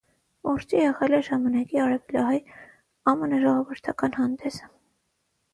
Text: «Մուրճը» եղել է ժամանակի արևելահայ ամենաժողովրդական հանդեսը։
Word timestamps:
«Մուրճը» 0.47 0.79
եղել 0.83 1.15
է 1.17 1.19
ժամանակի 1.27 1.81
արևելահայ 1.83 2.39
ամենաժողովրդական 3.13 4.19
հանդեսը։ 4.23 4.71